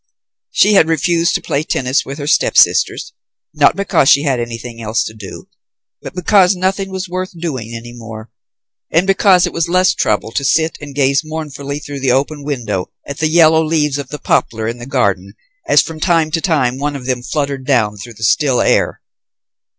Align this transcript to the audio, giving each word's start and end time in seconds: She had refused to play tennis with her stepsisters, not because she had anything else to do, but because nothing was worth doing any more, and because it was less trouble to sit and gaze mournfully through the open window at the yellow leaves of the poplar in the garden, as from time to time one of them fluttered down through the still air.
She 0.49 0.73
had 0.73 0.87
refused 0.89 1.35
to 1.35 1.43
play 1.43 1.61
tennis 1.61 2.03
with 2.03 2.17
her 2.17 2.25
stepsisters, 2.25 3.13
not 3.53 3.75
because 3.75 4.09
she 4.09 4.23
had 4.23 4.39
anything 4.39 4.81
else 4.81 5.03
to 5.03 5.13
do, 5.13 5.47
but 6.01 6.15
because 6.15 6.55
nothing 6.55 6.89
was 6.89 7.07
worth 7.07 7.39
doing 7.39 7.75
any 7.75 7.93
more, 7.93 8.31
and 8.89 9.05
because 9.05 9.45
it 9.45 9.53
was 9.53 9.69
less 9.69 9.93
trouble 9.93 10.31
to 10.31 10.43
sit 10.43 10.75
and 10.81 10.95
gaze 10.95 11.21
mournfully 11.23 11.77
through 11.77 11.99
the 11.99 12.11
open 12.13 12.43
window 12.43 12.91
at 13.07 13.19
the 13.19 13.27
yellow 13.29 13.63
leaves 13.63 13.99
of 13.99 14.09
the 14.09 14.17
poplar 14.17 14.67
in 14.67 14.79
the 14.79 14.87
garden, 14.87 15.33
as 15.67 15.83
from 15.83 15.99
time 15.99 16.31
to 16.31 16.41
time 16.41 16.79
one 16.79 16.95
of 16.95 17.05
them 17.05 17.21
fluttered 17.21 17.63
down 17.67 17.95
through 17.95 18.15
the 18.15 18.23
still 18.23 18.59
air. 18.59 19.01